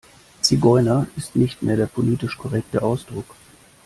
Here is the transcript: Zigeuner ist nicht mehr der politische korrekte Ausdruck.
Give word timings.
Zigeuner 0.41 1.05
ist 1.15 1.35
nicht 1.35 1.61
mehr 1.61 1.75
der 1.75 1.85
politische 1.85 2.35
korrekte 2.35 2.81
Ausdruck. 2.81 3.35